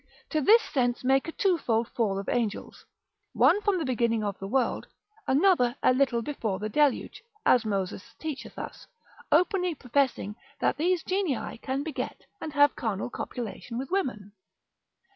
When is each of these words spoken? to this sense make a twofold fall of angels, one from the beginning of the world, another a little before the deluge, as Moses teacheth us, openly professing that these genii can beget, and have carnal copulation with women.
to 0.31 0.41
this 0.41 0.63
sense 0.63 1.03
make 1.03 1.27
a 1.27 1.31
twofold 1.31 1.87
fall 1.89 2.17
of 2.17 2.27
angels, 2.27 2.85
one 3.33 3.61
from 3.61 3.77
the 3.77 3.85
beginning 3.85 4.23
of 4.23 4.35
the 4.39 4.47
world, 4.47 4.87
another 5.27 5.75
a 5.83 5.93
little 5.93 6.23
before 6.23 6.57
the 6.57 6.69
deluge, 6.69 7.21
as 7.45 7.65
Moses 7.65 8.15
teacheth 8.17 8.57
us, 8.57 8.87
openly 9.31 9.75
professing 9.75 10.35
that 10.59 10.77
these 10.77 11.03
genii 11.03 11.55
can 11.59 11.83
beget, 11.83 12.25
and 12.41 12.53
have 12.53 12.75
carnal 12.75 13.11
copulation 13.11 13.77
with 13.77 13.91
women. 13.91 14.31